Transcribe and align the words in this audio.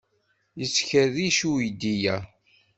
Yettkerric 0.59 1.39
uydi-a. 1.51 2.17